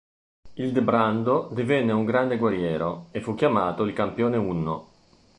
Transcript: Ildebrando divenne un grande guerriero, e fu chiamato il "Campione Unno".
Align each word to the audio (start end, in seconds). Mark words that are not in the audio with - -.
Ildebrando 0.55 1.51
divenne 1.53 1.91
un 1.93 2.05
grande 2.05 2.37
guerriero, 2.39 3.09
e 3.11 3.21
fu 3.21 3.35
chiamato 3.35 3.83
il 3.83 3.93
"Campione 3.93 4.35
Unno". 4.35 4.87